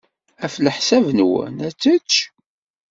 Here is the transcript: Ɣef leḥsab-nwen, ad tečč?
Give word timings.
Ɣef 0.41 0.55
leḥsab-nwen, 0.57 1.55
ad 1.67 1.73
tečč? 1.81 2.13